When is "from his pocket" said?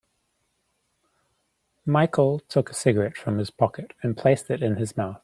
3.15-3.93